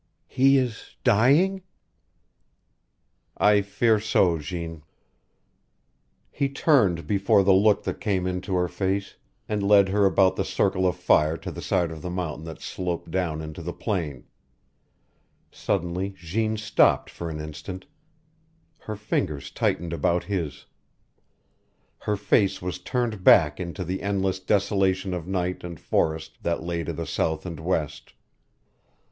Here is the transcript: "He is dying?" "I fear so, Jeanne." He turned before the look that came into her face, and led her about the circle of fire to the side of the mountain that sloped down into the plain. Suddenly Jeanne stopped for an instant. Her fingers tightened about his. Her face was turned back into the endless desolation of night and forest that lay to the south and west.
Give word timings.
"He 0.27 0.57
is 0.57 0.95
dying?" 1.03 1.61
"I 3.37 3.61
fear 3.61 3.99
so, 3.99 4.39
Jeanne." 4.39 4.81
He 6.31 6.49
turned 6.49 7.05
before 7.05 7.43
the 7.43 7.53
look 7.53 7.83
that 7.83 8.01
came 8.01 8.25
into 8.25 8.55
her 8.55 8.67
face, 8.67 9.17
and 9.47 9.61
led 9.61 9.89
her 9.89 10.07
about 10.07 10.37
the 10.37 10.43
circle 10.43 10.87
of 10.87 10.95
fire 10.95 11.37
to 11.37 11.51
the 11.51 11.61
side 11.61 11.91
of 11.91 12.01
the 12.01 12.09
mountain 12.09 12.45
that 12.45 12.61
sloped 12.61 13.11
down 13.11 13.43
into 13.43 13.61
the 13.61 13.73
plain. 13.73 14.25
Suddenly 15.51 16.15
Jeanne 16.17 16.57
stopped 16.57 17.11
for 17.11 17.29
an 17.29 17.39
instant. 17.39 17.85
Her 18.79 18.95
fingers 18.95 19.51
tightened 19.51 19.93
about 19.93 20.23
his. 20.23 20.65
Her 21.99 22.17
face 22.17 22.59
was 22.59 22.79
turned 22.79 23.23
back 23.23 23.59
into 23.59 23.83
the 23.83 24.01
endless 24.01 24.39
desolation 24.39 25.13
of 25.13 25.27
night 25.27 25.63
and 25.63 25.79
forest 25.79 26.39
that 26.41 26.63
lay 26.63 26.83
to 26.85 26.91
the 26.91 27.05
south 27.05 27.45
and 27.45 27.59
west. 27.59 28.13